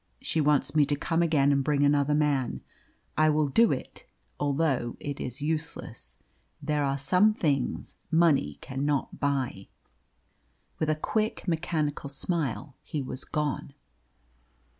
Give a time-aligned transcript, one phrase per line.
[0.19, 2.61] She wants me to come again and bring another man.
[3.15, 4.07] I will do it,
[4.39, 6.17] although it is useless.
[6.59, 9.67] There are some things money cannot buy."
[10.79, 13.75] With a quick mechanical smile he was gone.